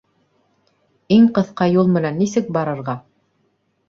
Иң 1.17 1.27
ҡыҫҡа 1.35 1.67
юл 1.71 1.91
менән 1.97 2.17
нисек 2.21 2.49
барырға? 2.57 2.97